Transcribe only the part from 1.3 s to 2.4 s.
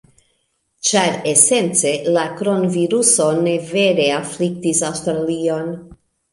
esence la